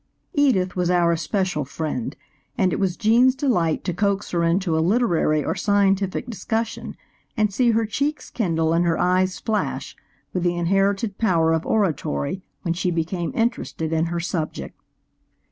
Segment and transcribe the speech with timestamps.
[0.33, 2.15] Edith was our especial friend,
[2.57, 6.97] and it was Gene's delight to coax her into a literary or scientific discussion
[7.37, 9.95] and see her cheeks kindle and her eyes flash
[10.33, 14.75] with the inherited power of oratory when she became interested in her subject.